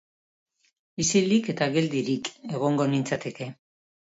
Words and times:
Isilik 1.03 1.51
eta 1.53 1.67
geldirik 1.75 2.33
egongo 2.61 2.89
nintzateke. 2.95 3.53